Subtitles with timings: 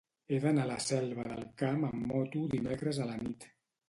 [0.27, 3.47] He d'anar a la Selva del Camp amb moto dimecres a la nit.